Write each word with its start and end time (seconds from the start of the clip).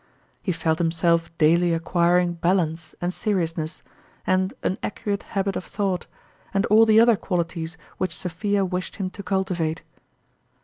He 0.41 0.51
felt 0.51 0.79
himself 0.79 1.29
daily 1.37 1.75
acquiring 1.75 2.33
balance 2.33 2.95
and 3.01 3.13
serious 3.13 3.55
ness, 3.55 3.83
and 4.25 4.51
an 4.63 4.79
accurate 4.81 5.21
habit 5.37 5.55
of 5.55 5.63
thought, 5.63 6.07
and 6.55 6.65
all 6.71 6.87
the 6.87 6.99
other 6.99 7.15
qualities 7.15 7.77
which 7.99 8.15
Sophia 8.17 8.65
wished 8.65 8.95
him 8.95 9.11
to 9.11 9.21
cultivate. 9.21 9.83